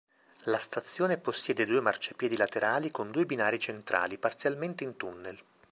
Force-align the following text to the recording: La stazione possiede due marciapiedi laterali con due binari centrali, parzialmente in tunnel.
La 0.45 0.57
stazione 0.57 1.19
possiede 1.19 1.63
due 1.63 1.79
marciapiedi 1.79 2.35
laterali 2.35 2.89
con 2.89 3.11
due 3.11 3.27
binari 3.27 3.59
centrali, 3.59 4.17
parzialmente 4.17 4.83
in 4.83 4.95
tunnel. 4.97 5.37